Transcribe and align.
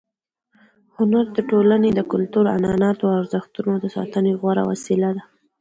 هنر 0.95 1.25
د 1.35 1.39
ټولنې 1.51 1.89
د 1.93 1.99
کلتور، 2.11 2.45
عنعناتو 2.55 3.03
او 3.11 3.15
ارزښتونو 3.21 3.71
د 3.79 3.85
ساتنې 3.95 4.31
غوره 4.39 4.63
وسیله 4.71 5.09
ده. 5.17 5.23